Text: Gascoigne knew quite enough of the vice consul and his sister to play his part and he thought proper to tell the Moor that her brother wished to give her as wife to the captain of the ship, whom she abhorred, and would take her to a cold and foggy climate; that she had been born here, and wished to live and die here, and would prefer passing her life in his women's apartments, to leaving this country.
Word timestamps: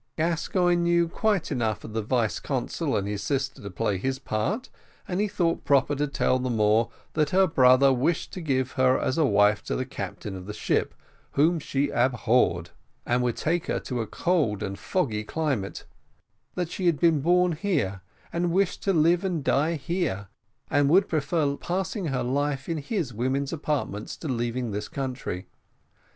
Gascoigne 0.17 0.81
knew 0.81 1.07
quite 1.07 1.51
enough 1.51 1.83
of 1.83 1.93
the 1.93 2.01
vice 2.01 2.39
consul 2.39 2.97
and 2.97 3.07
his 3.07 3.21
sister 3.21 3.61
to 3.61 3.69
play 3.69 3.99
his 3.99 4.17
part 4.17 4.67
and 5.07 5.21
he 5.21 5.27
thought 5.27 5.63
proper 5.63 5.93
to 5.93 6.07
tell 6.07 6.39
the 6.39 6.49
Moor 6.49 6.89
that 7.13 7.29
her 7.29 7.45
brother 7.45 7.93
wished 7.93 8.33
to 8.33 8.41
give 8.41 8.71
her 8.71 8.97
as 8.99 9.19
wife 9.19 9.63
to 9.65 9.75
the 9.75 9.85
captain 9.85 10.35
of 10.35 10.47
the 10.47 10.55
ship, 10.55 10.95
whom 11.33 11.59
she 11.59 11.89
abhorred, 11.91 12.71
and 13.05 13.21
would 13.21 13.35
take 13.37 13.67
her 13.67 13.79
to 13.81 14.01
a 14.01 14.07
cold 14.07 14.63
and 14.63 14.79
foggy 14.79 15.23
climate; 15.23 15.85
that 16.55 16.71
she 16.71 16.87
had 16.87 16.99
been 16.99 17.21
born 17.21 17.51
here, 17.51 18.01
and 18.33 18.51
wished 18.51 18.81
to 18.81 18.93
live 18.93 19.23
and 19.23 19.43
die 19.43 19.75
here, 19.75 20.29
and 20.71 20.89
would 20.89 21.07
prefer 21.07 21.55
passing 21.55 22.05
her 22.07 22.23
life 22.23 22.67
in 22.67 22.79
his 22.79 23.13
women's 23.13 23.53
apartments, 23.53 24.17
to 24.17 24.27
leaving 24.27 24.71
this 24.71 24.87
country. 24.87 25.45